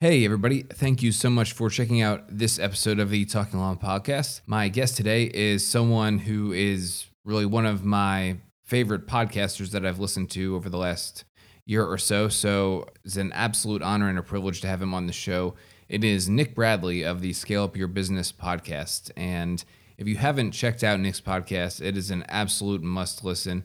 [0.00, 0.62] Hey, everybody.
[0.62, 4.42] Thank you so much for checking out this episode of the Talking Llama podcast.
[4.46, 9.98] My guest today is someone who is really one of my favorite podcasters that I've
[9.98, 11.24] listened to over the last
[11.66, 12.28] year or so.
[12.28, 15.56] So it's an absolute honor and a privilege to have him on the show.
[15.88, 19.10] It is Nick Bradley of the Scale Up Your Business podcast.
[19.16, 19.64] And
[19.96, 23.64] if you haven't checked out Nick's podcast, it is an absolute must listen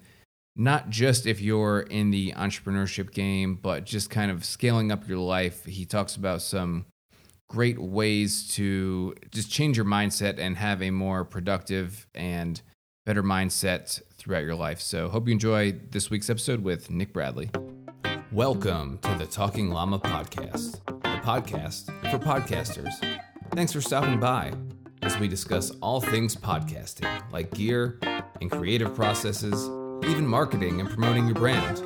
[0.56, 5.18] not just if you're in the entrepreneurship game, but just kind of scaling up your
[5.18, 5.66] life.
[5.66, 6.86] He talks about some
[7.50, 12.62] great ways to just change your mindset and have a more productive and
[13.06, 14.80] better mindset throughout your life.
[14.80, 17.50] So, hope you enjoy this week's episode with Nick Bradley.
[18.32, 22.94] Welcome to the Talking Llama podcast, the podcast for podcasters.
[23.54, 24.54] Thanks for stopping by
[25.02, 28.00] as we discuss all things podcasting, like gear
[28.40, 29.70] and creative processes
[30.06, 31.82] even marketing and promoting your brand.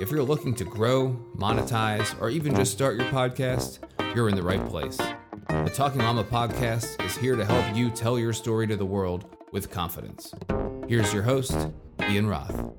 [0.00, 3.80] If you're looking to grow, monetize, or even just start your podcast,
[4.14, 4.96] you're in the right place.
[5.48, 9.36] The Talking Llama podcast is here to help you tell your story to the world
[9.52, 10.32] with confidence.
[10.88, 11.68] Here's your host,
[12.08, 12.72] Ian Roth.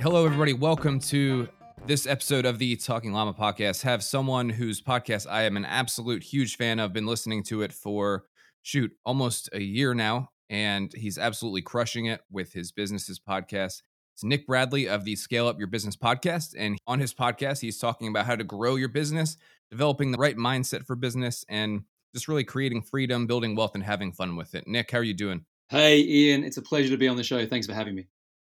[0.00, 0.52] Hello, everybody.
[0.52, 1.48] Welcome to
[1.86, 3.82] this episode of the Talking Llama podcast.
[3.82, 6.92] Have someone whose podcast I am an absolute huge fan of.
[6.92, 8.24] Been listening to it for
[8.62, 13.82] shoot almost a year now and he's absolutely crushing it with his businesses podcast.
[14.14, 16.54] It's Nick Bradley of the Scale Up Your Business podcast.
[16.58, 19.36] And on his podcast, he's talking about how to grow your business,
[19.70, 21.82] developing the right mindset for business, and
[22.14, 24.66] just really creating freedom, building wealth, and having fun with it.
[24.66, 25.44] Nick, how are you doing?
[25.68, 26.42] Hey, Ian.
[26.42, 27.46] It's a pleasure to be on the show.
[27.46, 28.08] Thanks for having me.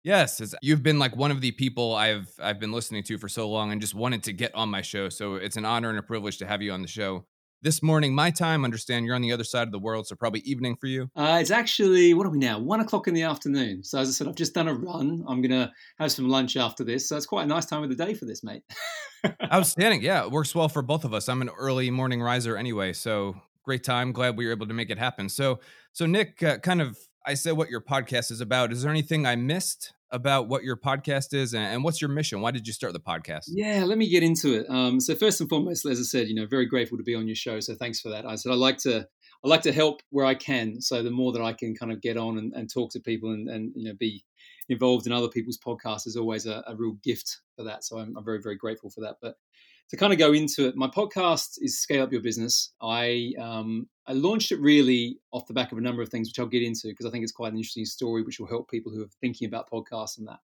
[0.02, 3.50] Yes, you've been like one of the people I've I've been listening to for so
[3.50, 5.10] long and just wanted to get on my show.
[5.10, 7.26] So it's an honor and a privilege to have you on the show
[7.62, 8.64] this morning, my time.
[8.64, 11.10] Understand you're on the other side of the world, so probably evening for you.
[11.14, 12.58] Uh, it's actually what are we now?
[12.58, 13.84] One o'clock in the afternoon.
[13.84, 15.24] So as I said, I've just done a run.
[15.28, 17.08] I'm gonna have some lunch after this.
[17.08, 18.62] So it's quite a nice time of the day for this, mate.
[19.52, 20.02] Outstanding.
[20.02, 21.28] Yeah, it works well for both of us.
[21.28, 24.12] I'm an early morning riser anyway, so great time.
[24.12, 25.28] Glad we were able to make it happen.
[25.28, 25.60] So,
[25.92, 28.72] so Nick, uh, kind of, I said what your podcast is about.
[28.72, 32.40] Is there anything I missed about what your podcast is and, what's your mission?
[32.40, 33.44] Why did you start the podcast?
[33.48, 34.66] Yeah, let me get into it.
[34.68, 37.26] Um, so first and foremost, as I said, you know, very grateful to be on
[37.26, 37.60] your show.
[37.60, 38.26] So thanks for that.
[38.26, 39.06] I said I like to
[39.44, 40.80] I like to help where I can.
[40.80, 43.30] So the more that I can kind of get on and, and talk to people
[43.30, 44.24] and, and you know be
[44.68, 47.84] involved in other people's podcasts is always a, a real gift for that.
[47.84, 49.16] So I'm, I'm very very grateful for that.
[49.22, 49.36] But
[49.90, 52.72] to kind of go into it, my podcast is Scale Up Your Business.
[52.80, 56.38] I um, I launched it really off the back of a number of things, which
[56.38, 58.92] I'll get into because I think it's quite an interesting story, which will help people
[58.92, 60.38] who are thinking about podcasts and that.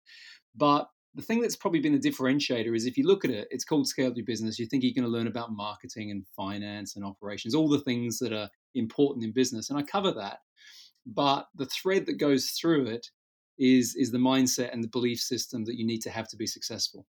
[0.55, 3.65] But the thing that's probably been the differentiator is if you look at it, it's
[3.65, 4.59] called Scale Up Your Business.
[4.59, 8.19] You think you're going to learn about marketing and finance and operations, all the things
[8.21, 10.39] that are important in business, and I cover that.
[11.05, 13.09] But the thread that goes through it
[13.59, 16.47] is is the mindset and the belief system that you need to have to be
[16.47, 17.07] successful.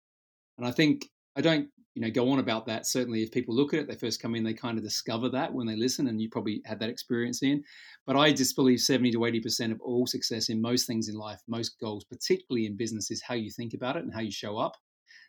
[0.59, 2.85] And I think I don't, you know, go on about that.
[2.85, 5.53] Certainly, if people look at it, they first come in, they kind of discover that
[5.53, 7.61] when they listen, and you probably had that experience in.
[8.07, 11.15] But I just believe seventy to eighty percent of all success in most things in
[11.15, 14.31] life, most goals, particularly in business, is how you think about it and how you
[14.31, 14.77] show up.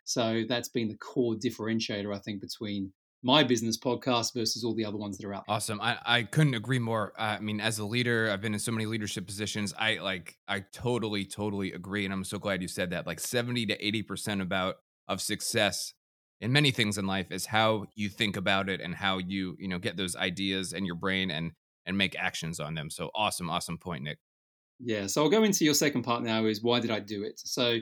[0.04, 2.92] So that's been the core differentiator, I think, between
[3.24, 5.56] my business podcast versus all the other ones that are out there.
[5.56, 5.80] Awesome.
[5.80, 7.12] I, I couldn't agree more.
[7.18, 9.74] I mean, as a leader, I've been in so many leadership positions.
[9.76, 12.04] I like, I totally, totally agree.
[12.04, 13.08] And I'm so glad you said that.
[13.08, 14.76] Like 70 to 80% about
[15.08, 15.94] of success
[16.40, 19.68] in many things in life is how you think about it and how you you
[19.68, 21.52] know get those ideas in your brain and
[21.86, 22.90] and make actions on them.
[22.90, 24.18] So awesome awesome point nick.
[24.78, 27.38] Yeah so i'll go into your second part now is why did i do it?
[27.38, 27.78] So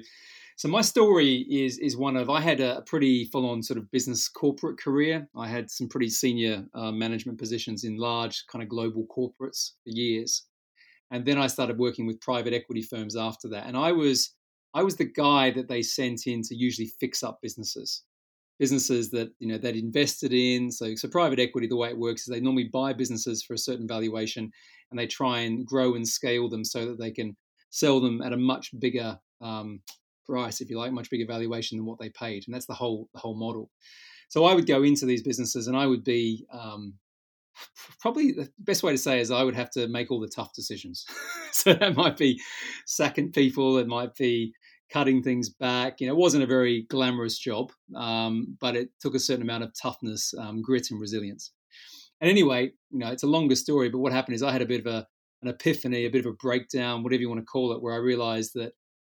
[0.57, 3.91] so my story is is one of i had a pretty full on sort of
[3.91, 5.29] business corporate career.
[5.37, 9.91] I had some pretty senior uh, management positions in large kind of global corporates for
[9.91, 10.45] years.
[11.11, 13.67] And then i started working with private equity firms after that.
[13.67, 14.35] And i was
[14.75, 18.05] I was the guy that they sent in to usually fix up businesses,
[18.59, 20.71] businesses that you know they'd invested in.
[20.71, 23.59] So, so private equity, the way it works is they normally buy businesses for a
[23.59, 24.51] certain valuation,
[24.91, 27.37] and they try and grow and scale them so that they can
[27.71, 29.81] sell them at a much bigger um,
[30.27, 33.09] price, if you like, much bigger valuation than what they paid, and that's the whole
[33.15, 33.71] the whole model.
[34.29, 36.95] So I would go into these businesses, and I would be um,
[38.01, 40.53] probably the best way to say is I would have to make all the tough
[40.53, 41.07] decisions.
[41.53, 42.41] so that might be
[42.87, 44.53] sacking people, it might be
[44.93, 46.01] cutting things back.
[46.01, 49.65] You know, it wasn't a very glamorous job, um, but it took a certain amount
[49.65, 51.53] of toughness, um, grit, and resilience.
[52.21, 54.67] And anyway, you know, it's a longer story, but what happened is I had a
[54.67, 55.07] bit of a,
[55.43, 57.99] an epiphany, a bit of a breakdown, whatever you want to call it, where I
[57.99, 58.73] realized that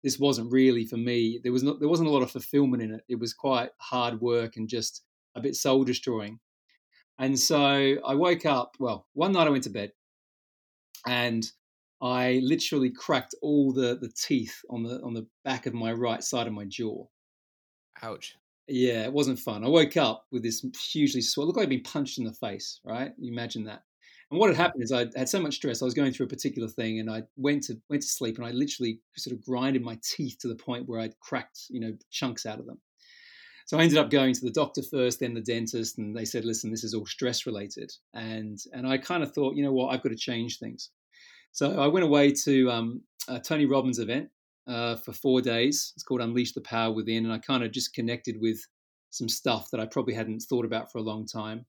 [0.03, 1.39] this wasn't really for me.
[1.43, 3.01] There was not, there wasn't a lot of fulfillment in it.
[3.07, 5.03] It was quite hard work and just
[5.35, 6.39] a bit soul destroying.
[7.19, 9.91] And so I woke up, well, one night I went to bed
[11.05, 11.45] and
[12.01, 16.23] I literally cracked all the, the teeth on the on the back of my right
[16.23, 17.05] side of my jaw.
[18.01, 18.35] Ouch.
[18.67, 19.65] Yeah, it wasn't fun.
[19.65, 21.47] I woke up with this hugely swell.
[21.47, 22.79] Looked like I'd been punched in the face.
[22.83, 23.11] Right?
[23.17, 23.83] You imagine that.
[24.31, 24.61] And what had mm-hmm.
[24.61, 25.81] happened is I had so much stress.
[25.81, 28.45] I was going through a particular thing, and I went to went to sleep, and
[28.45, 31.93] I literally sort of grinded my teeth to the point where I'd cracked, you know,
[32.11, 32.79] chunks out of them.
[33.65, 36.45] So I ended up going to the doctor first, then the dentist, and they said,
[36.45, 39.93] "Listen, this is all stress related." And and I kind of thought, you know what,
[39.93, 40.91] I've got to change things.
[41.51, 44.29] So I went away to um, a Tony Robbins event
[44.67, 45.93] uh, for four days.
[45.95, 48.59] It's called Unleash the Power Within, and I kind of just connected with
[49.09, 51.65] some stuff that I probably hadn't thought about for a long time.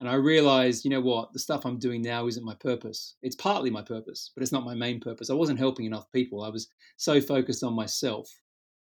[0.00, 3.16] And I realized, you know what, the stuff I'm doing now isn't my purpose.
[3.22, 5.28] It's partly my purpose, but it's not my main purpose.
[5.28, 6.44] I wasn't helping enough people.
[6.44, 8.30] I was so focused on myself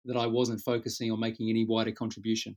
[0.06, 2.56] that I wasn't focusing on making any wider contribution.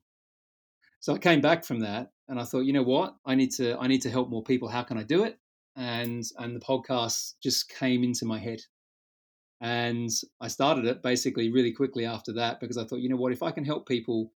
[1.00, 3.78] So I came back from that and I thought, you know what, I need to
[3.78, 4.68] I need to help more people.
[4.68, 5.38] How can I do it?
[5.78, 8.60] And and the podcast just came into my head.
[9.62, 10.10] And
[10.42, 13.42] I started it basically really quickly after that because I thought, you know what, if
[13.42, 14.32] I can help people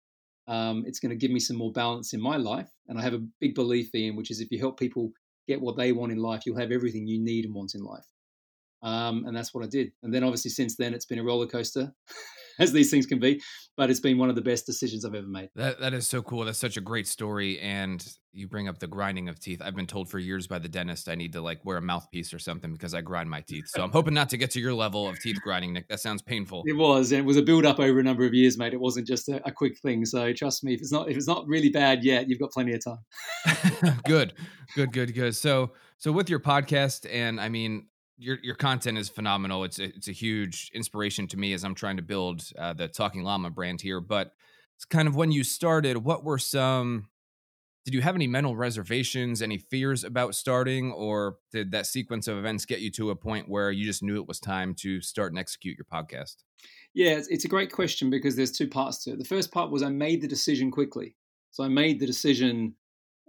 [0.51, 2.69] um, it's going to give me some more balance in my life.
[2.89, 5.13] And I have a big belief in, which is if you help people
[5.47, 8.07] get what they want in life, you'll have everything you need and want in life.
[8.83, 9.93] Um, and that's what I did.
[10.03, 11.93] And then obviously since then, it's been a roller coaster.
[12.65, 13.41] as these things can be.
[13.77, 15.51] But it's been one of the best decisions I've ever made.
[15.57, 16.45] That that is so cool.
[16.45, 17.59] That's such a great story.
[17.61, 19.61] And you bring up the grinding of teeth.
[19.65, 22.33] I've been told for years by the dentist I need to like wear a mouthpiece
[22.33, 23.65] or something because I grind my teeth.
[23.69, 25.89] So I'm hoping not to get to your level of teeth grinding, Nick.
[25.89, 26.63] That sounds painful.
[26.67, 28.73] It was, and it was a build up over a number of years, mate.
[28.73, 30.05] It wasn't just a, a quick thing.
[30.05, 32.75] So trust me, if it's not if it's not really bad yet, you've got plenty
[32.75, 33.99] of time.
[34.05, 34.35] good,
[34.77, 35.35] good, good, good.
[35.35, 37.87] So so with your podcast, and I mean,
[38.21, 39.65] your your content is phenomenal.
[39.65, 42.87] It's a, it's a huge inspiration to me as I'm trying to build uh, the
[42.87, 44.01] Talking Llama brand here.
[44.01, 44.33] But
[44.77, 45.97] it's kind of when you started.
[45.99, 47.09] What were some?
[47.87, 52.37] Did you have any mental reservations, any fears about starting, or did that sequence of
[52.37, 55.33] events get you to a point where you just knew it was time to start
[55.33, 56.37] and execute your podcast?
[56.93, 59.19] Yeah, it's, it's a great question because there's two parts to it.
[59.19, 61.17] The first part was I made the decision quickly.
[61.53, 62.75] So I made the decision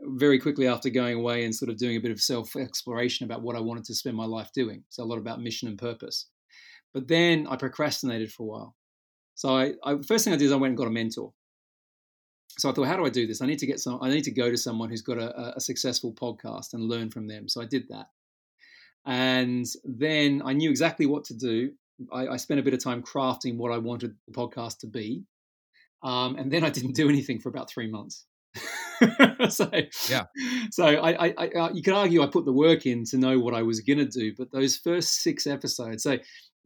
[0.03, 3.41] very quickly after going away and sort of doing a bit of self exploration about
[3.41, 4.83] what I wanted to spend my life doing.
[4.89, 6.27] So a lot about mission and purpose.
[6.93, 8.75] But then I procrastinated for a while.
[9.35, 11.33] So I, I first thing I did is I went and got a mentor.
[12.57, 13.41] So I thought, how do I do this?
[13.41, 13.99] I need to get some.
[14.01, 17.27] I need to go to someone who's got a, a successful podcast and learn from
[17.27, 17.47] them.
[17.47, 18.07] So I did that,
[19.05, 21.71] and then I knew exactly what to do.
[22.11, 25.23] I, I spent a bit of time crafting what I wanted the podcast to be,
[26.03, 28.25] um, and then I didn't do anything for about three months.
[29.49, 29.69] so
[30.09, 30.25] yeah.
[30.71, 33.39] So I, I, I, uh, you could argue I put the work in to know
[33.39, 36.03] what I was going to do, but those first six episodes.
[36.03, 36.17] So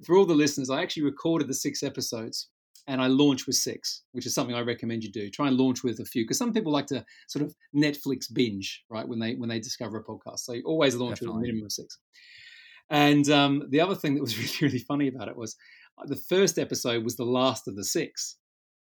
[0.04, 2.50] for all the listeners, I actually recorded the six episodes
[2.88, 5.30] and I launched with six, which is something I recommend you do.
[5.30, 8.84] Try and launch with a few because some people like to sort of Netflix binge
[8.90, 10.40] right when they when they discover a podcast.
[10.40, 11.36] So always launch Definitely.
[11.36, 11.98] with a minimum of six.
[12.90, 15.56] And um, the other thing that was really really funny about it was
[15.98, 18.38] uh, the first episode was the last of the six.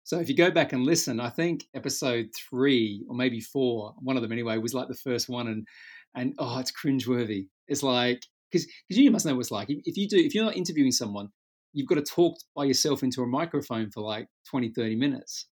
[0.09, 4.17] So if you go back and listen, I think episode three or maybe four, one
[4.17, 5.69] of them anyway, was like the first one, and
[6.15, 7.49] and oh, it's cringeworthy.
[7.67, 9.67] It's like because because you must know what it's like.
[9.69, 11.29] If you do, if you're not interviewing someone,
[11.75, 15.47] you've got to talk by yourself into a microphone for like 20, 30 minutes.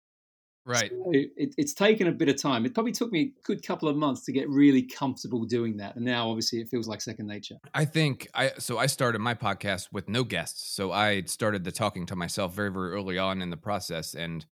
[0.67, 0.91] Right.
[0.91, 2.65] So it, it's taken a bit of time.
[2.65, 5.97] It probably took me a good couple of months to get really comfortable doing that.
[5.97, 7.57] And now obviously it feels like second nature.
[7.75, 10.75] I think I so I started my podcast with no guests.
[10.75, 14.15] So I started the talking to myself very, very early on in the process.
[14.15, 14.47] And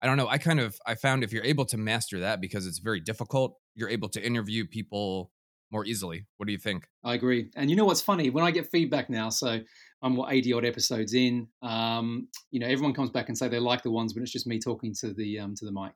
[0.00, 2.66] I don't know, I kind of I found if you're able to master that because
[2.66, 5.30] it's very difficult, you're able to interview people
[5.70, 6.26] more easily.
[6.38, 6.88] What do you think?
[7.04, 7.50] I agree.
[7.54, 8.30] And you know what's funny?
[8.30, 9.60] When I get feedback now, so
[10.02, 11.46] I'm what 80 odd episodes in.
[11.62, 14.46] Um, you know, everyone comes back and say they like the ones when it's just
[14.46, 15.92] me talking to the um, to the mic.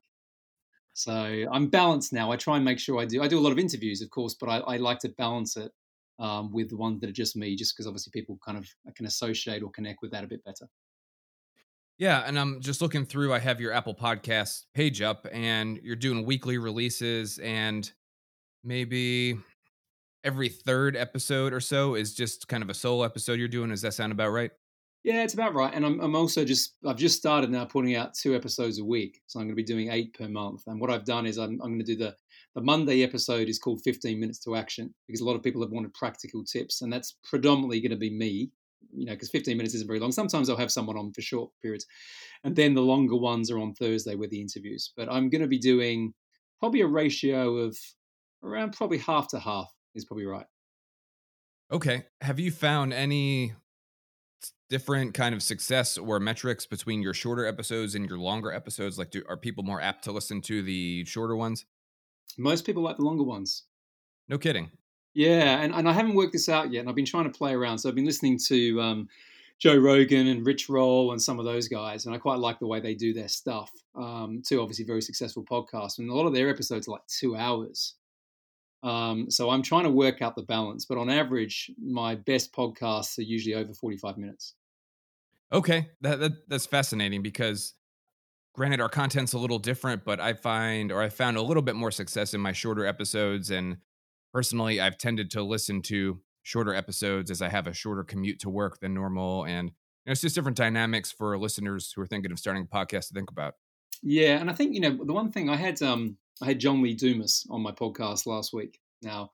[0.94, 1.12] So
[1.52, 2.32] I'm balanced now.
[2.32, 3.22] I try and make sure I do.
[3.22, 5.70] I do a lot of interviews, of course, but I, I like to balance it
[6.18, 9.04] um, with the ones that are just me, just because obviously people kind of can
[9.04, 10.66] associate or connect with that a bit better.
[11.98, 13.32] Yeah, and I'm just looking through.
[13.32, 17.90] I have your Apple Podcast page up, and you're doing weekly releases, and
[18.64, 19.38] maybe
[20.24, 23.70] every third episode or so is just kind of a solo episode you're doing.
[23.70, 24.50] Does that sound about right?
[25.06, 25.72] Yeah, it's about right.
[25.72, 29.20] And I'm, I'm also just, I've just started now putting out two episodes a week.
[29.28, 30.64] So I'm going to be doing eight per month.
[30.66, 32.16] And what I've done is I'm, I'm going to do the,
[32.56, 35.70] the Monday episode is called 15 Minutes to Action because a lot of people have
[35.70, 36.82] wanted practical tips.
[36.82, 38.50] And that's predominantly going to be me,
[38.92, 40.10] you know, because 15 minutes isn't very long.
[40.10, 41.86] Sometimes I'll have someone on for short periods.
[42.42, 44.92] And then the longer ones are on Thursday with the interviews.
[44.96, 46.14] But I'm going to be doing
[46.58, 47.78] probably a ratio of
[48.42, 50.46] around probably half to half is probably right.
[51.72, 52.04] Okay.
[52.20, 53.54] Have you found any
[54.68, 58.98] different kind of success or metrics between your shorter episodes and your longer episodes?
[58.98, 61.64] Like, do, are people more apt to listen to the shorter ones?
[62.38, 63.64] Most people like the longer ones.
[64.28, 64.70] No kidding.
[65.14, 67.54] Yeah, and, and I haven't worked this out yet, and I've been trying to play
[67.54, 67.78] around.
[67.78, 69.08] So I've been listening to um,
[69.58, 72.66] Joe Rogan and Rich Roll and some of those guys, and I quite like the
[72.66, 73.70] way they do their stuff.
[73.94, 77.34] Um, two obviously very successful podcasts, and a lot of their episodes are like two
[77.34, 77.94] hours.
[78.82, 83.18] Um, so I'm trying to work out the balance, but on average, my best podcasts
[83.18, 84.54] are usually over 45 minutes.
[85.52, 87.74] Okay, that, that that's fascinating because
[88.54, 91.76] granted our content's a little different, but I find or I found a little bit
[91.76, 93.76] more success in my shorter episodes and
[94.32, 98.50] personally I've tended to listen to shorter episodes as I have a shorter commute to
[98.50, 102.32] work than normal and you know, it's just different dynamics for listeners who are thinking
[102.32, 103.54] of starting a podcast to think about.
[104.02, 106.82] Yeah, and I think you know the one thing I had um I had John
[106.82, 108.78] Lee Dumas on my podcast last week.
[109.02, 109.30] Now,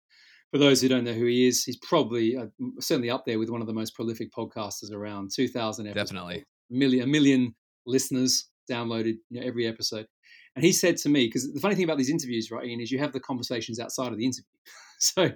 [0.50, 2.46] for those who don't know who he is, he's probably uh,
[2.80, 5.30] certainly up there with one of the most prolific podcasters around.
[5.34, 7.54] Two thousand episodes, definitely a million, a million
[7.86, 10.06] listeners downloaded you know, every episode.
[10.54, 12.90] And he said to me, because the funny thing about these interviews, right, Ian, is
[12.90, 14.44] you have the conversations outside of the interview.
[14.98, 15.30] so,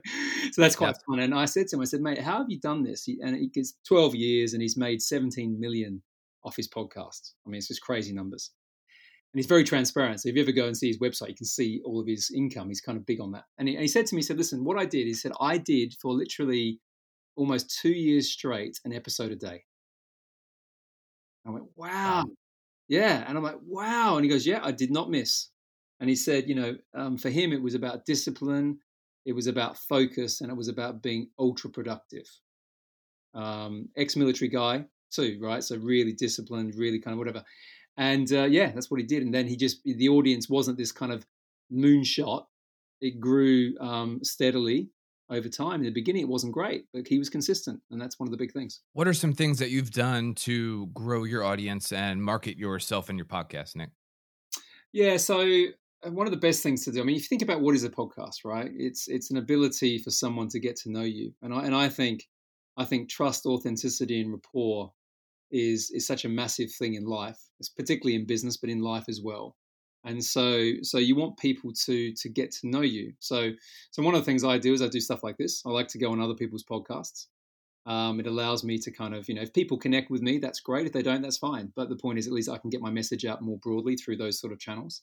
[0.53, 1.03] so that's quite yeah.
[1.09, 1.21] fun.
[1.21, 3.05] And I said to him, I said, mate, how have you done this?
[3.05, 6.03] He, and he gets 12 years and he's made 17 million
[6.45, 7.33] off his podcast.
[7.47, 8.51] I mean, it's just crazy numbers
[9.33, 10.21] and he's very transparent.
[10.21, 12.30] So if you ever go and see his website, you can see all of his
[12.35, 12.68] income.
[12.68, 13.45] He's kind of big on that.
[13.59, 15.33] And he, and he said to me, he said, listen, what I did, he said,
[15.40, 16.80] I did for literally
[17.37, 19.64] almost two years straight an episode a day.
[21.47, 22.25] I went, wow.
[22.88, 23.25] Yeah.
[23.28, 24.16] And I'm like, wow.
[24.16, 25.50] And he goes, yeah, I did not miss.
[26.00, 28.78] And he said, you know, um, for him, it was about discipline,
[29.25, 32.26] it was about focus, and it was about being ultra productive.
[33.35, 35.62] Um, Ex military guy, too, right?
[35.62, 37.42] So really disciplined, really kind of whatever.
[37.97, 39.23] And uh, yeah, that's what he did.
[39.23, 41.26] And then he just, the audience wasn't this kind of
[41.73, 42.45] moonshot.
[43.00, 44.91] It grew um, steadily
[45.31, 45.81] over time.
[45.81, 47.81] In the beginning, it wasn't great, but he was consistent.
[47.91, 48.81] And that's one of the big things.
[48.93, 53.19] What are some things that you've done to grow your audience and market yourself and
[53.19, 53.91] your podcast, Nick?
[54.93, 55.17] Yeah.
[55.17, 55.41] So
[56.07, 57.00] uh, one of the best things to do.
[57.00, 58.71] I mean, if you think about what is a podcast, right?
[58.75, 61.88] It's it's an ability for someone to get to know you, and I and I
[61.88, 62.25] think
[62.76, 64.93] I think trust, authenticity, and rapport
[65.50, 67.38] is is such a massive thing in life.
[67.59, 69.57] It's particularly in business, but in life as well.
[70.05, 73.12] And so, so you want people to to get to know you.
[73.19, 73.50] So,
[73.91, 75.62] so one of the things I do is I do stuff like this.
[75.67, 77.26] I like to go on other people's podcasts.
[77.87, 80.59] Um, it allows me to kind of, you know, if people connect with me, that's
[80.59, 80.87] great.
[80.87, 81.73] If they don't, that's fine.
[81.76, 84.17] But the point is, at least I can get my message out more broadly through
[84.17, 85.03] those sort of channels.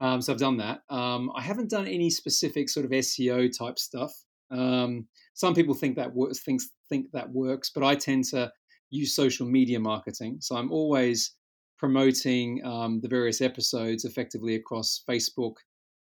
[0.00, 0.82] Um, so I've done that.
[0.88, 4.12] Um, I haven't done any specific sort of SEO type stuff.
[4.50, 8.52] Um, some people think that works, thinks think that works, but I tend to
[8.90, 10.38] use social media marketing.
[10.40, 11.32] So I'm always
[11.78, 15.54] promoting um, the various episodes effectively across Facebook,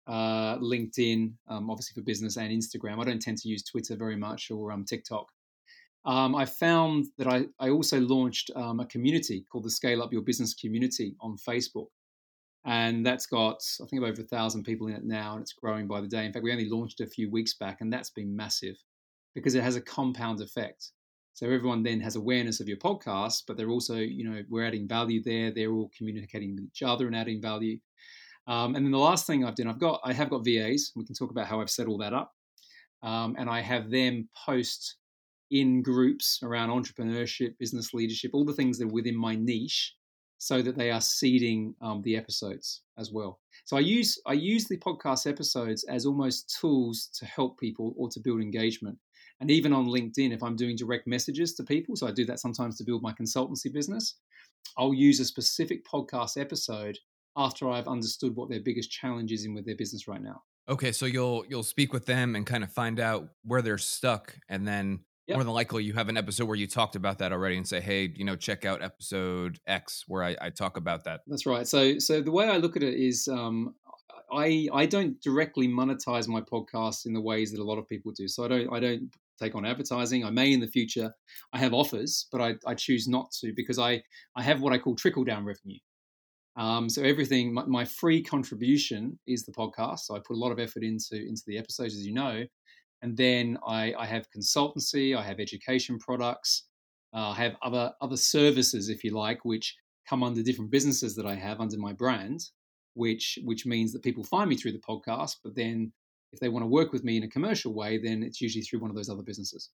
[0.06, 3.00] uh, LinkedIn, um, obviously for business, and Instagram.
[3.00, 5.26] I don't tend to use Twitter very much or um, TikTok.
[6.04, 10.12] Um, I found that I, I also launched um, a community called the Scale Up
[10.12, 11.88] Your Business Community on Facebook.
[12.64, 15.86] And that's got, I think, over a thousand people in it now, and it's growing
[15.86, 16.24] by the day.
[16.24, 18.76] In fact, we only launched a few weeks back, and that's been massive
[19.34, 20.92] because it has a compound effect.
[21.38, 24.88] So everyone then has awareness of your podcast, but they're also, you know, we're adding
[24.88, 25.52] value there.
[25.52, 27.78] They're all communicating with each other and adding value.
[28.48, 30.90] Um, and then the last thing I've done, I've got, I have got VAs.
[30.96, 32.34] We can talk about how I've set all that up,
[33.04, 34.96] um, and I have them post
[35.52, 39.94] in groups around entrepreneurship, business leadership, all the things that are within my niche,
[40.38, 43.38] so that they are seeding um, the episodes as well.
[43.64, 48.08] So I use I use the podcast episodes as almost tools to help people or
[48.08, 48.98] to build engagement.
[49.40, 52.40] And even on LinkedIn, if I'm doing direct messages to people, so I do that
[52.40, 54.16] sometimes to build my consultancy business,
[54.76, 56.98] I'll use a specific podcast episode
[57.36, 60.42] after I've understood what their biggest challenge is in with their business right now.
[60.68, 64.36] Okay, so you'll you'll speak with them and kind of find out where they're stuck,
[64.50, 65.36] and then yep.
[65.36, 67.80] more than likely you have an episode where you talked about that already, and say,
[67.80, 71.20] hey, you know, check out episode X where I, I talk about that.
[71.26, 71.66] That's right.
[71.66, 73.76] So so the way I look at it is, um,
[74.30, 78.12] I I don't directly monetize my podcast in the ways that a lot of people
[78.12, 78.28] do.
[78.28, 80.24] So I don't I don't take on advertising.
[80.24, 81.12] I may in the future.
[81.52, 84.02] I have offers, but I, I choose not to because I,
[84.36, 85.78] I have what I call trickle down revenue.
[86.56, 90.00] Um, so everything, my, my, free contribution is the podcast.
[90.00, 92.42] So I put a lot of effort into into the episodes, as you know,
[93.02, 96.64] and then I, I have consultancy, I have education products,
[97.14, 99.76] uh, I have other other services, if you like, which
[100.08, 102.40] come under different businesses that I have under my brand,
[102.94, 105.92] which which means that people find me through the podcast, but then
[106.32, 108.80] if they want to work with me in a commercial way, then it's usually through
[108.80, 109.70] one of those other businesses.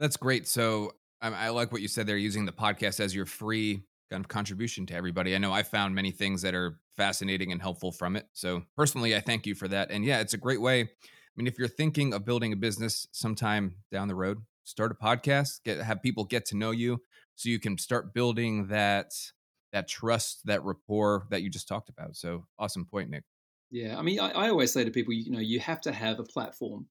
[0.00, 0.46] That's great.
[0.46, 4.24] So I, I like what you said there, using the podcast as your free kind
[4.24, 5.34] of contribution to everybody.
[5.34, 8.26] I know I found many things that are fascinating and helpful from it.
[8.32, 9.90] So personally, I thank you for that.
[9.90, 10.82] And yeah, it's a great way.
[10.82, 14.94] I mean, if you're thinking of building a business sometime down the road, start a
[14.94, 17.00] podcast, get have people get to know you
[17.36, 19.12] so you can start building that
[19.72, 22.14] that trust, that rapport that you just talked about.
[22.14, 23.24] So awesome point, Nick.
[23.72, 26.20] Yeah, I mean, I, I always say to people, you know, you have to have
[26.20, 26.86] a platform,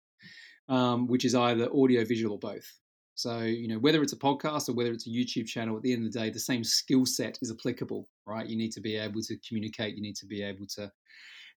[0.68, 2.66] um, which is either audio, visual, or both.
[3.14, 5.94] So, you know, whether it's a podcast or whether it's a YouTube channel, at the
[5.94, 8.48] end of the day, the same skill set is applicable, right?
[8.48, 9.96] You need to be able to communicate.
[9.96, 10.92] You need to be able to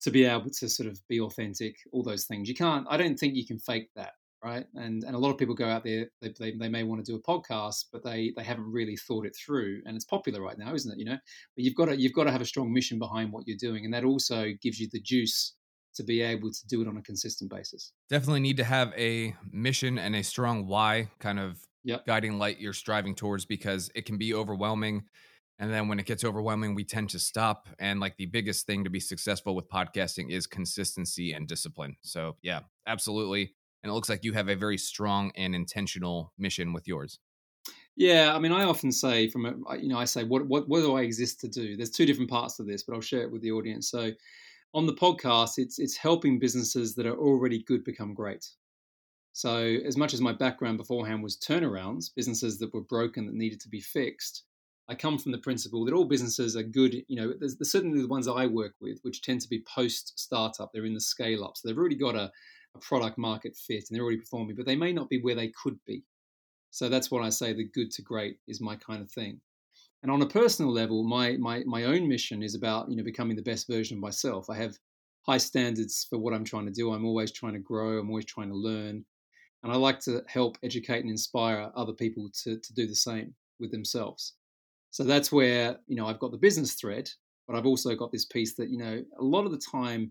[0.03, 1.77] to be able to sort of be authentic.
[1.93, 2.85] All those things you can't.
[2.91, 4.67] I don't think you can fake that, right?
[4.75, 6.09] And and a lot of people go out there.
[6.21, 9.27] They, they, they may want to do a podcast, but they they haven't really thought
[9.27, 9.83] it through.
[9.87, 10.99] And it's popular right now, isn't it?
[10.99, 11.19] You know,
[11.57, 13.85] but you've got to you've got to have a strong mission behind what you're doing,
[13.85, 15.55] and that also gives you the juice
[15.95, 17.93] to be able to do it on a consistent basis.
[18.09, 22.07] Definitely need to have a mission and a strong why kind of yep.
[22.07, 25.05] guiding light you're striving towards because it can be overwhelming.
[25.59, 27.69] And then when it gets overwhelming, we tend to stop.
[27.79, 31.97] And like the biggest thing to be successful with podcasting is consistency and discipline.
[32.01, 33.55] So, yeah, absolutely.
[33.83, 37.19] And it looks like you have a very strong and intentional mission with yours.
[37.97, 40.81] Yeah, I mean, I often say from a, you know, I say, what, what, what
[40.81, 41.77] do I exist to do?
[41.77, 43.91] There's two different parts to this, but I'll share it with the audience.
[43.91, 44.13] So,
[44.75, 48.49] on the podcast, it's it's helping businesses that are already good become great.
[49.33, 53.61] So as much as my background beforehand was turnarounds, businesses that were broken that needed
[53.61, 54.45] to be fixed,
[54.89, 56.95] I come from the principle that all businesses are good.
[57.09, 60.19] You know, there's, there's certainly the ones I work with, which tend to be post
[60.19, 60.71] startup.
[60.73, 62.31] They're in the scale up, so they've already got a,
[62.75, 65.49] a product market fit and they're already performing, but they may not be where they
[65.49, 66.05] could be.
[66.71, 67.53] So that's what I say.
[67.53, 69.41] The good to great is my kind of thing.
[70.03, 73.37] And on a personal level, my my my own mission is about you know becoming
[73.37, 74.51] the best version of myself.
[74.51, 74.77] I have
[75.23, 76.93] high standards for what I'm trying to do.
[76.93, 77.99] I'm always trying to grow.
[77.99, 79.05] I'm always trying to learn,
[79.63, 83.35] and I like to help educate and inspire other people to to do the same
[83.61, 84.35] with themselves.
[84.91, 87.09] So that's where you know I've got the business thread,
[87.47, 90.11] but I've also got this piece that you know a lot of the time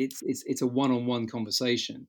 [0.00, 2.06] it's it's it's a one-on-one conversation.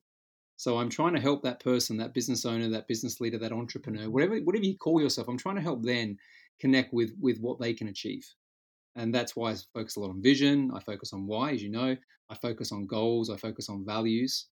[0.56, 4.02] So I'm trying to help that person, that business owner, that business leader, that entrepreneur,
[4.02, 4.12] mm-hmm.
[4.12, 5.28] whatever whatever you call yourself.
[5.28, 6.16] I'm trying to help them
[6.60, 8.26] connect with with what they can achieve
[8.96, 11.70] and that's why i focus a lot on vision i focus on why as you
[11.70, 11.96] know
[12.30, 14.46] i focus on goals i focus on values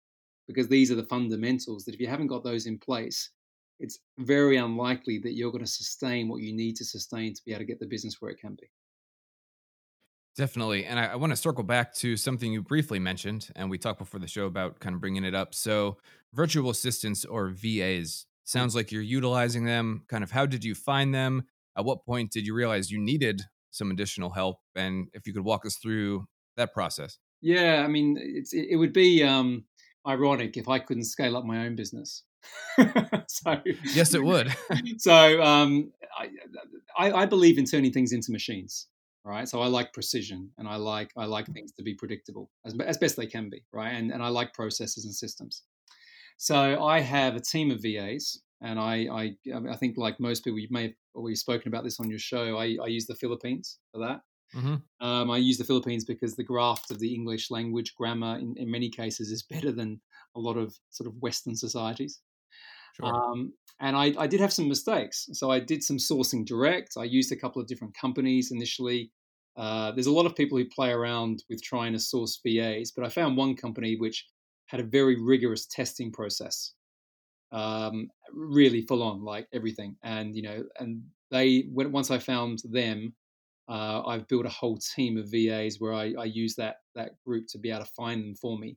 [0.47, 3.31] because these are the fundamentals that if you haven't got those in place
[3.79, 7.53] it's very unlikely that you're going to sustain what you need to sustain to be
[7.53, 8.71] able to get the business where it can be
[10.37, 10.85] Definitely.
[10.85, 13.99] And I, I, want to circle back to something you briefly mentioned, and we talked
[13.99, 15.55] before the show about kind of bringing it up.
[15.55, 15.97] So,
[16.35, 20.03] virtual assistants or VAs sounds like you're utilizing them.
[20.09, 21.47] Kind of how did you find them?
[21.77, 24.59] at what point did you realize you needed some additional help?
[24.75, 27.19] And if you could walk us through that process.
[27.43, 29.65] Yeah, I mean, it's, it would be um,
[30.07, 32.25] ironic if I couldn't scale up my own business.
[33.27, 33.61] so
[33.93, 34.55] yes, it would.
[34.99, 35.93] so um,
[36.97, 38.87] I, I, believe in turning things into machines,
[39.27, 39.49] right?
[39.49, 42.99] So I like precision, and I like I like things to be predictable as, as
[42.99, 43.93] best they can be, right?
[43.93, 45.63] And and I like processes and systems.
[46.39, 49.37] So I have a team of VAs and I, I,
[49.71, 52.57] I think like most people, you may have already spoken about this on your show.
[52.57, 54.21] I, I use the Philippines for that.
[54.55, 55.07] Mm-hmm.
[55.07, 58.71] Um, I use the Philippines because the graft of the English language grammar, in, in
[58.71, 60.01] many cases, is better than
[60.35, 62.21] a lot of sort of Western societies.
[62.95, 63.15] Sure.
[63.15, 65.29] Um, and I, I, did have some mistakes.
[65.33, 66.95] So I did some sourcing direct.
[66.97, 69.11] I used a couple of different companies initially.
[69.57, 73.05] Uh, there's a lot of people who play around with trying to source VAs, but
[73.05, 74.27] I found one company which
[74.67, 76.75] had a very rigorous testing process
[77.53, 79.97] um, really full on, like everything.
[80.03, 83.15] And you know, and they when, once I found them,
[83.69, 87.47] uh, I've built a whole team of VAs where I, I use that that group
[87.49, 88.77] to be able to find them for me.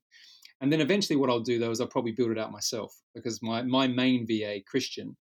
[0.62, 3.42] And then eventually, what I'll do though is I'll probably build it out myself because
[3.42, 5.16] my my main VA Christian,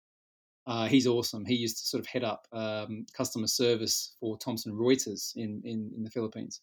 [0.68, 1.46] uh, he's awesome.
[1.46, 5.90] He used to sort of head up um, customer service for Thomson Reuters in, in
[5.96, 6.60] in the Philippines,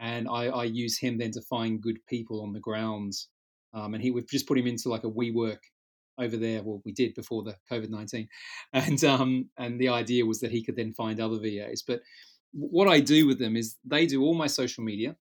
[0.00, 3.28] and I, I use him then to find good people on the grounds.
[3.74, 5.58] Um, and he would just put him into like a WeWork
[6.18, 6.62] over there.
[6.62, 8.26] Well, we did before the COVID nineteen,
[8.72, 11.84] and um, and the idea was that he could then find other VAs.
[11.86, 12.00] But
[12.52, 15.14] what I do with them is they do all my social media,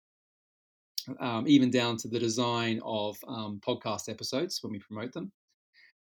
[1.20, 5.34] um, even down to the design of um, podcast episodes when we promote them.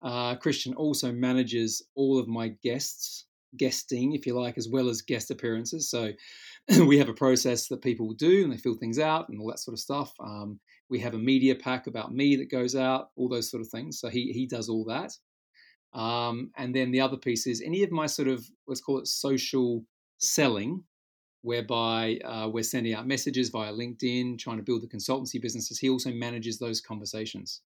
[0.04, 3.26] Uh, Christian also manages all of my guests,
[3.58, 5.90] guesting, if you like, as well as guest appearances.
[5.90, 6.12] So
[6.86, 9.60] we have a process that people do and they fill things out and all that
[9.60, 10.14] sort of stuff.
[10.20, 13.70] Um, we have a media pack about me that goes out, all those sort of
[13.70, 14.00] things.
[14.00, 15.18] So he he does all that.
[15.98, 19.08] Um, and then the other piece is any of my sort of let's call it
[19.08, 19.86] social
[20.18, 20.84] selling,
[21.42, 25.80] whereby uh, we're sending out messages via LinkedIn, trying to build the consultancy businesses.
[25.80, 27.62] He also manages those conversations.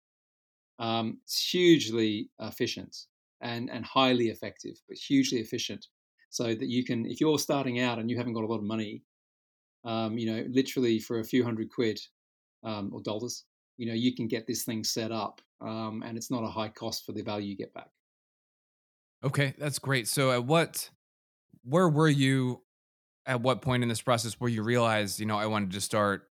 [0.80, 2.96] Um, it's hugely efficient
[3.42, 5.88] and and highly effective, but hugely efficient.
[6.30, 8.64] So that you can, if you're starting out and you haven't got a lot of
[8.64, 9.04] money,
[9.86, 12.00] um, you know, literally for a few hundred quid,
[12.64, 13.46] um, or dollars,
[13.78, 16.70] you know, you can get this thing set up, um, and it's not a high
[16.70, 17.90] cost for the value you get back.
[19.24, 20.08] Okay, that's great.
[20.08, 20.90] So, at what,
[21.64, 22.64] where were you?
[23.26, 26.27] At what point in this process where you realized, you know, I wanted to start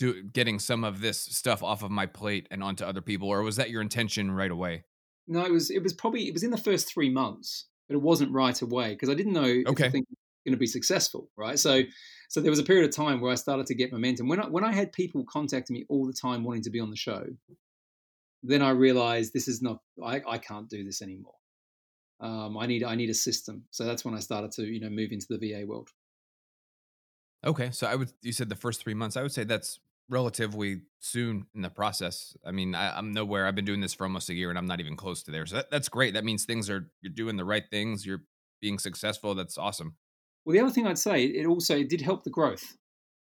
[0.00, 3.42] do, getting some of this stuff off of my plate and onto other people, or
[3.42, 4.84] was that your intention right away?
[5.26, 8.02] No, it was it was probably it was in the first three months, but it
[8.02, 9.92] wasn't right away because I didn't know if Okay.
[9.92, 10.06] the was
[10.44, 11.58] going to be successful, right?
[11.58, 11.82] So
[12.28, 14.28] so there was a period of time where I started to get momentum.
[14.28, 16.90] When I when I had people contacting me all the time wanting to be on
[16.90, 17.24] the show,
[18.42, 21.34] then I realized this is not I, I can't do this anymore.
[22.20, 23.66] Um, I need I need a system.
[23.70, 25.90] So that's when I started to you know move into the VA world.
[27.44, 29.16] Okay, so I would you said the first three months.
[29.16, 29.80] I would say that's
[30.10, 32.36] relatively soon in the process.
[32.44, 33.46] I mean, I, I'm nowhere.
[33.46, 35.46] I've been doing this for almost a year, and I'm not even close to there.
[35.46, 36.14] So that, that's great.
[36.14, 38.04] That means things are you're doing the right things.
[38.04, 38.24] You're
[38.60, 39.34] being successful.
[39.34, 39.96] That's awesome.
[40.44, 42.76] Well, the other thing I'd say, it also it did help the growth.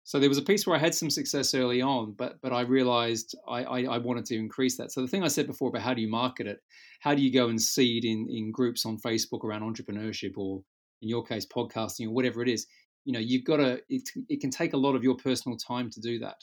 [0.04, 2.62] So there was a piece where I had some success early on, but but I
[2.62, 4.90] realized I, I, I wanted to increase that.
[4.90, 6.58] So the thing I said before about how do you market it,
[7.00, 10.62] how do you go and seed in in groups on Facebook around entrepreneurship or
[11.02, 12.66] in your case podcasting or whatever it is,
[13.04, 15.90] you know you've got to it, it can take a lot of your personal time
[15.90, 16.42] to do that.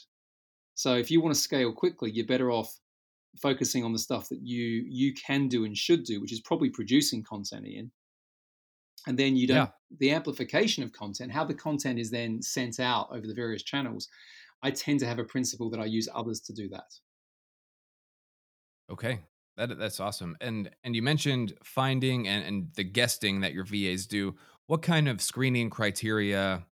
[0.80, 2.70] So if you want to scale quickly, you're better off
[3.42, 6.70] focusing on the stuff that you you can do and should do, which is probably
[6.70, 7.92] producing content, Ian
[9.06, 9.72] and then you don't Yeah.
[9.98, 14.08] the amplification of content how the content is then sent out over the various channels
[14.62, 16.90] i tend to have a principle that i use others to do that
[18.90, 19.20] Okay,
[19.56, 20.36] that that's awesome.
[20.40, 24.36] And and you mentioned finding and and the guesting that your VAs do.
[24.66, 26.66] What kind of screening criteria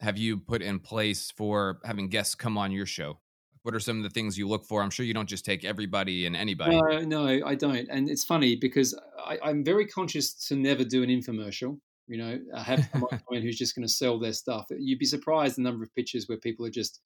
[0.00, 3.21] have you put in place for having guests come on your show?
[3.62, 4.82] What are some of the things you look for?
[4.82, 6.76] I'm sure you don't just take everybody and anybody.
[6.76, 11.02] no no i don't and it's funny because I, i'm very conscious to never do
[11.02, 14.98] an infomercial you know i have someone who's just going to sell their stuff you'd
[14.98, 17.00] be surprised the number of pictures where people are just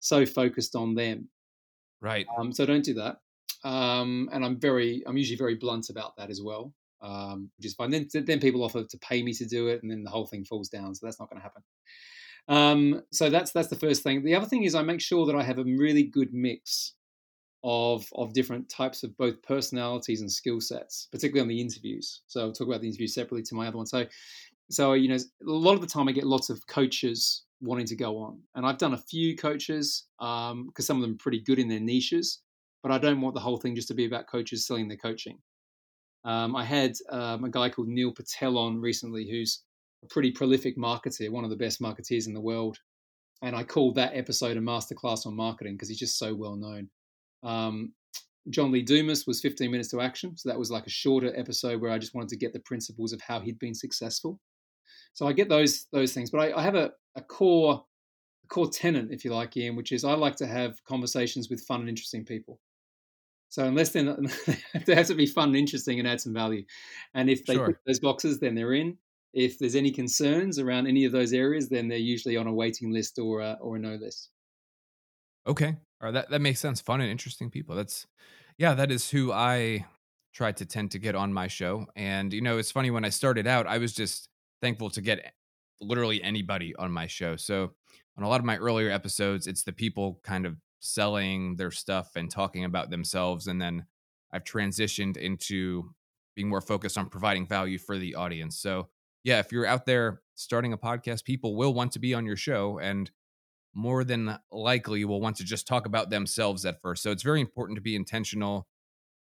[0.00, 1.28] so focused on them
[2.02, 2.26] right.
[2.38, 3.16] Um, so don't do that.
[3.64, 7.74] Um, and I'm very, I'm usually very blunt about that as well, um, which is
[7.74, 7.90] fine.
[7.90, 10.44] Then, then people offer to pay me to do it, and then the whole thing
[10.44, 10.94] falls down.
[10.94, 11.62] So that's not going to happen.
[12.48, 14.24] Um, so that's that's the first thing.
[14.24, 16.94] The other thing is I make sure that I have a really good mix
[17.64, 22.22] of of different types of both personalities and skill sets, particularly on the interviews.
[22.26, 23.86] So I'll talk about the interviews separately to my other one.
[23.86, 24.06] So
[24.70, 27.96] so you know, a lot of the time I get lots of coaches wanting to
[27.96, 31.40] go on, and I've done a few coaches because um, some of them are pretty
[31.40, 32.40] good in their niches,
[32.82, 35.38] but I don't want the whole thing just to be about coaches selling their coaching.
[36.24, 39.62] Um, I had um, a guy called Neil Patel on recently, who's
[40.02, 42.78] a pretty prolific marketer, one of the best marketeers in the world,
[43.42, 46.88] and I called that episode a masterclass on marketing because he's just so well known.
[47.42, 47.92] Um,
[48.50, 51.80] John Lee Dumas was 15 minutes to action, so that was like a shorter episode
[51.80, 54.40] where I just wanted to get the principles of how he'd been successful.
[55.14, 57.84] So I get those those things, but I, I have a, a core
[58.44, 61.60] a core tenant, if you like, Ian, which is I like to have conversations with
[61.62, 62.58] fun and interesting people.
[63.48, 64.18] So unless they're not,
[64.86, 66.64] they have to be fun and interesting and add some value,
[67.14, 67.66] and if they Sure.
[67.66, 68.96] tick those boxes, then they're in.
[69.32, 72.92] If there's any concerns around any of those areas, then they're usually on a waiting
[72.92, 74.30] list or a, or a no list.
[75.46, 75.68] Okay.
[75.68, 76.12] All right.
[76.12, 76.80] That, that makes sense.
[76.80, 77.74] Fun and interesting people.
[77.74, 78.06] That's,
[78.58, 79.86] yeah, that is who I
[80.34, 81.86] try to tend to get on my show.
[81.96, 84.28] And, you know, it's funny when I started out, I was just
[84.60, 85.32] thankful to get
[85.80, 87.36] literally anybody on my show.
[87.36, 87.72] So
[88.16, 92.10] on a lot of my earlier episodes, it's the people kind of selling their stuff
[92.16, 93.46] and talking about themselves.
[93.46, 93.86] And then
[94.32, 95.94] I've transitioned into
[96.34, 98.58] being more focused on providing value for the audience.
[98.58, 98.88] So,
[99.24, 102.36] yeah, if you're out there starting a podcast, people will want to be on your
[102.36, 102.78] show.
[102.78, 103.10] And
[103.74, 107.02] more than likely will want to just talk about themselves at first.
[107.02, 108.68] So it's very important to be intentional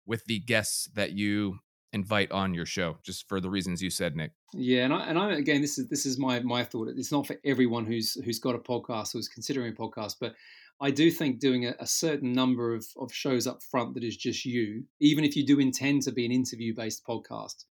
[0.06, 1.60] with the guests that you
[1.94, 4.32] invite on your show, just for the reasons you said, Nick.
[4.54, 6.90] Yeah, and I, and I again, this is this is my my thought.
[6.96, 10.34] It's not for everyone who's who's got a podcast or is considering a podcast, but
[10.80, 14.16] I do think doing a, a certain number of of shows up front that is
[14.16, 17.66] just you, even if you do intend to be an interview based podcast,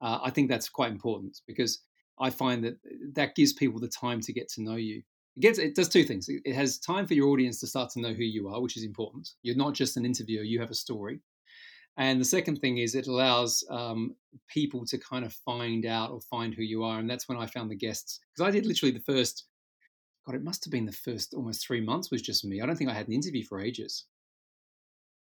[0.00, 1.82] uh, I think that's quite important because
[2.18, 2.76] I find that
[3.14, 5.02] that gives people the time to get to know you.
[5.36, 6.28] It gets it does two things.
[6.28, 8.76] It, it has time for your audience to start to know who you are, which
[8.76, 9.30] is important.
[9.42, 11.20] You're not just an interviewer; you have a story.
[11.96, 14.14] And the second thing is it allows um,
[14.48, 16.98] people to kind of find out or find who you are.
[16.98, 18.20] And that's when I found the guests.
[18.32, 19.44] Because I did literally the first,
[20.24, 22.60] God, it must have been the first almost three months was just me.
[22.60, 24.06] I don't think I had an interview for ages.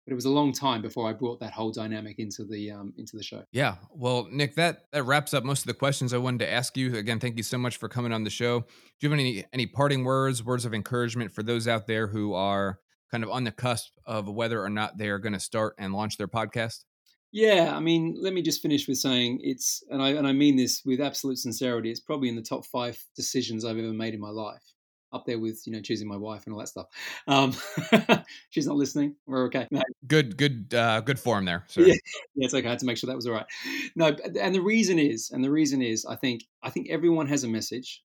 [0.07, 2.93] But it was a long time before I brought that whole dynamic into the um,
[2.97, 3.45] into the show.
[3.53, 3.77] Yeah.
[3.91, 6.97] Well, Nick, that that wraps up most of the questions I wanted to ask you.
[6.97, 8.61] Again, thank you so much for coming on the show.
[8.61, 8.67] Do
[9.01, 12.79] you have any any parting words, words of encouragement for those out there who are
[13.11, 15.93] kind of on the cusp of whether or not they are going to start and
[15.93, 16.85] launch their podcast?
[17.33, 20.57] Yeah, I mean, let me just finish with saying it's, and I and I mean
[20.57, 21.91] this with absolute sincerity.
[21.91, 24.63] It's probably in the top five decisions I've ever made in my life,
[25.13, 26.87] up there with you know choosing my wife and all that stuff.
[27.27, 27.55] Um,
[28.51, 29.17] she's not listening.
[29.27, 29.67] We're okay.
[29.71, 31.65] No, Good, good, uh, good form there.
[31.69, 31.83] Sir.
[31.83, 31.95] Yeah.
[32.35, 32.67] yeah, it's okay.
[32.67, 33.47] I had to make sure that was all right.
[33.95, 37.45] No, and the reason is, and the reason is, I think, I think everyone has
[37.45, 38.03] a message.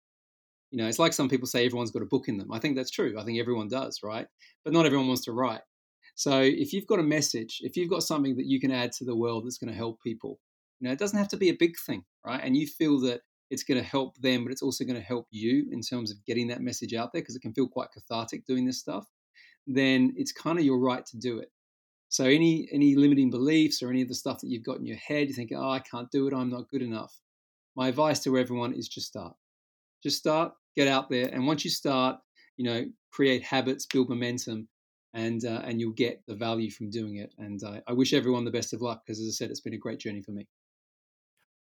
[0.71, 2.51] You know, it's like some people say everyone's got a book in them.
[2.51, 3.15] I think that's true.
[3.17, 4.27] I think everyone does, right?
[4.63, 5.61] But not everyone wants to write.
[6.15, 9.05] So if you've got a message, if you've got something that you can add to
[9.05, 10.39] the world that's going to help people,
[10.79, 12.41] you know, it doesn't have to be a big thing, right?
[12.43, 15.27] And you feel that it's going to help them, but it's also going to help
[15.31, 18.45] you in terms of getting that message out there because it can feel quite cathartic
[18.45, 19.05] doing this stuff.
[19.67, 21.51] Then it's kind of your right to do it.
[22.09, 24.97] So any any limiting beliefs or any of the stuff that you've got in your
[24.97, 27.13] head, you think, oh, I can't do it, I'm not good enough.
[27.75, 29.35] My advice to everyone is just start.
[30.03, 32.19] Just start, get out there, and once you start,
[32.57, 34.67] you know, create habits, build momentum,
[35.13, 37.33] and uh, and you'll get the value from doing it.
[37.37, 39.73] And uh, I wish everyone the best of luck because, as I said, it's been
[39.73, 40.47] a great journey for me.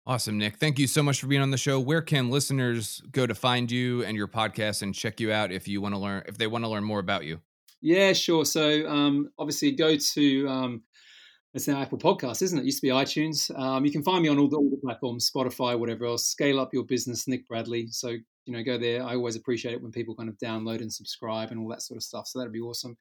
[0.09, 0.57] Awesome, Nick.
[0.57, 1.79] Thank you so much for being on the show.
[1.79, 5.68] Where can listeners go to find you and your podcast and check you out if
[5.68, 7.42] you want to learn if they want to learn more about you?
[7.83, 8.47] Yeah, sure.
[8.47, 10.83] So um, obviously, go to um,
[11.53, 12.62] it's now Apple Podcasts, isn't it?
[12.62, 13.55] it used to be iTunes.
[13.59, 16.25] Um, you can find me on all the, all the, platforms, Spotify, whatever else.
[16.25, 17.88] Scale up your business, Nick Bradley.
[17.90, 18.16] So
[18.48, 19.04] you know, go there.
[19.04, 21.98] I always appreciate it when people kind of download and subscribe and all that sort
[21.98, 22.26] of stuff.
[22.26, 22.96] So that'd be awesome.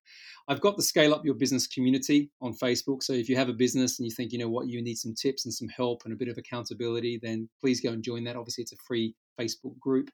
[0.49, 3.01] I've got the Scale Up Your Business community on Facebook.
[3.01, 5.15] So if you have a business and you think, you know what, you need some
[5.15, 8.35] tips and some help and a bit of accountability, then please go and join that.
[8.35, 10.11] Obviously, it's a free Facebook group.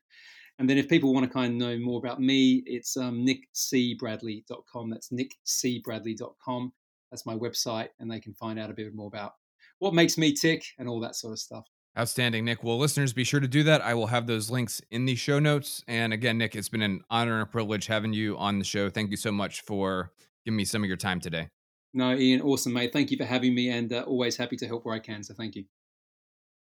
[0.60, 4.89] And then if people want to kind of know more about me, it's um, nickcbradley.com.
[4.91, 6.74] That's nickcbradley.com.
[7.12, 9.34] That's my website, and they can find out a bit more about
[9.80, 11.65] what makes me tick and all that sort of stuff.
[11.98, 12.64] Outstanding, Nick.
[12.64, 13.82] Well, listeners, be sure to do that.
[13.82, 15.84] I will have those links in the show notes.
[15.88, 18.90] And again, Nick, it's been an honor and a privilege having you on the show.
[18.90, 20.12] Thank you so much for
[20.44, 21.50] giving me some of your time today.
[21.94, 22.92] No, Ian, awesome, mate.
[22.92, 25.24] Thank you for having me and uh, always happy to help where I can.
[25.24, 25.66] So thank you.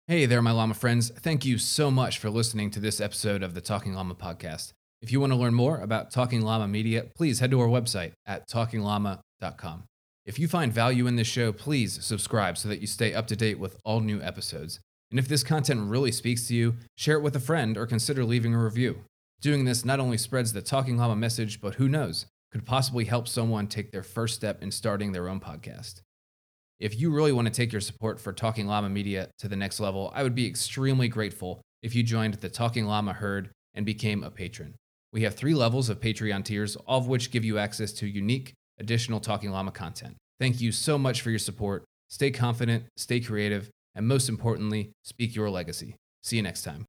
[0.07, 1.09] Hey there, my llama friends.
[1.09, 4.75] Thank you so much for listening to this episode of the Talking Llama podcast.
[5.01, 8.13] If you want to learn more about Talking Llama Media, please head to our website
[8.27, 9.85] at talkingllama.com.
[10.27, 13.37] If you find value in this show, please subscribe so that you stay up to
[13.37, 14.81] date with all new episodes.
[15.14, 18.24] And if this content really speaks to you, share it with a friend or consider
[18.24, 19.05] leaving a review.
[19.40, 23.29] Doing this not only spreads the Talking Llama message, but who knows, could possibly help
[23.29, 26.00] someone take their first step in starting their own podcast.
[26.81, 29.79] If you really want to take your support for Talking Llama Media to the next
[29.79, 34.24] level, I would be extremely grateful if you joined the Talking Llama herd and became
[34.24, 34.74] a patron.
[35.12, 38.53] We have three levels of Patreon tiers, all of which give you access to unique,
[38.81, 40.16] additional Talking Llama content.
[40.40, 41.85] Thank you so much for your support.
[42.09, 45.96] Stay confident, stay creative, and most importantly, speak your legacy.
[46.22, 46.83] See you next time.